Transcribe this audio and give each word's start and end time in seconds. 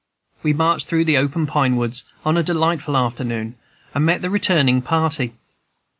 We 0.41 0.51
marched 0.51 0.87
through 0.87 1.05
the 1.05 1.17
open 1.19 1.45
pine 1.45 1.75
woods, 1.75 2.05
on 2.25 2.35
a 2.35 2.41
delightful 2.41 2.97
afternoon, 2.97 3.53
and 3.93 4.03
met 4.03 4.23
the 4.23 4.31
returning 4.31 4.81
party. 4.81 5.35